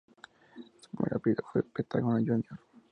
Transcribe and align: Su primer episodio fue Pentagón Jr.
Su 0.79 0.89
primer 0.89 1.13
episodio 1.13 1.47
fue 1.53 1.61
Pentagón 1.61 2.25
Jr. 2.25 2.59